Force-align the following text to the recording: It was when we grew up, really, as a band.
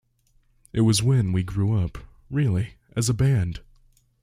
It 0.73 0.81
was 0.81 1.03
when 1.03 1.31
we 1.31 1.43
grew 1.43 1.77
up, 1.77 1.99
really, 2.31 2.73
as 2.95 3.07
a 3.07 3.13
band. 3.13 3.59